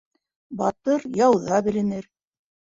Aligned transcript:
Батыр 0.61 1.05
яуҙа 1.21 1.63
беленер 1.71 2.11